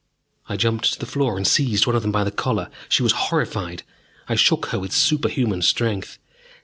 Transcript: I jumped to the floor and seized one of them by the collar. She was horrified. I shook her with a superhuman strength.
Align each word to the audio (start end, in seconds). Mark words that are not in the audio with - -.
I 0.49 0.55
jumped 0.57 0.93
to 0.93 0.99
the 0.99 1.05
floor 1.05 1.37
and 1.37 1.45
seized 1.45 1.85
one 1.85 1.95
of 1.95 2.01
them 2.01 2.11
by 2.11 2.23
the 2.23 2.31
collar. 2.31 2.71
She 2.89 3.03
was 3.03 3.11
horrified. 3.11 3.83
I 4.27 4.33
shook 4.33 4.65
her 4.69 4.79
with 4.79 4.93
a 4.93 4.95
superhuman 4.95 5.61
strength. 5.61 6.17